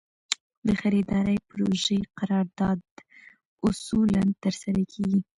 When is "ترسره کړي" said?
4.43-5.15